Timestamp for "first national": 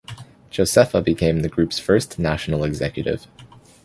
1.77-2.63